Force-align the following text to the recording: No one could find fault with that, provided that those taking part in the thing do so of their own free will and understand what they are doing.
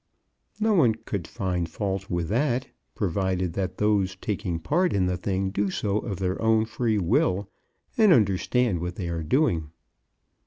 No 0.59 0.73
one 0.73 0.95
could 0.95 1.27
find 1.27 1.69
fault 1.69 2.09
with 2.09 2.27
that, 2.29 2.69
provided 2.95 3.53
that 3.53 3.77
those 3.77 4.15
taking 4.15 4.57
part 4.57 4.93
in 4.93 5.05
the 5.05 5.15
thing 5.15 5.51
do 5.51 5.69
so 5.69 5.99
of 5.99 6.17
their 6.17 6.41
own 6.41 6.65
free 6.65 6.97
will 6.97 7.51
and 7.99 8.11
understand 8.11 8.81
what 8.81 8.95
they 8.95 9.09
are 9.09 9.21
doing. 9.21 9.69